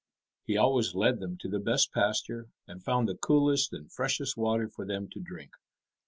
He 0.47 0.57
always 0.57 0.95
led 0.95 1.19
them 1.19 1.37
to 1.41 1.47
the 1.47 1.59
best 1.59 1.93
pasture, 1.93 2.49
and 2.67 2.83
found 2.83 3.07
the 3.07 3.13
coolest 3.15 3.71
and 3.71 3.91
freshest 3.91 4.35
water 4.35 4.67
for 4.67 4.83
them 4.83 5.07
to 5.09 5.19
drink. 5.19 5.51